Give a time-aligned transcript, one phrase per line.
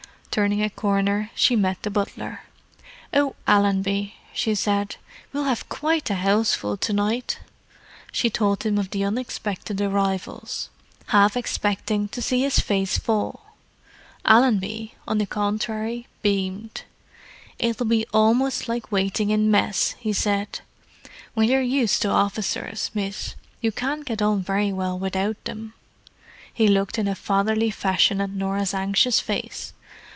[0.33, 2.43] Turning a corner she met the butler.
[3.13, 4.95] "Oh, Allenby," she said.
[5.33, 7.39] "We'll have quite a houseful to night!"
[8.13, 10.69] She told him of the expected arrivals,
[11.07, 13.45] half expecting to see his face fall.
[14.23, 16.83] Allenby, on the contrary, beamed.
[17.59, 20.61] "It'll be almost like waiting in Mess!" he said.
[21.33, 25.73] "When you're used to officers, miss, you can't get on very well without them."
[26.53, 29.73] He looked in a fatherly fashion at Norah's anxious face.